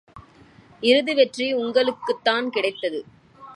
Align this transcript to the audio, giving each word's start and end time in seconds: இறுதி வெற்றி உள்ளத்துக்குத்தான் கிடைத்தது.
இறுதி 0.83 1.13
வெற்றி 1.13 1.53
உள்ளத்துக்குத்தான் 1.53 2.47
கிடைத்தது. 2.49 3.01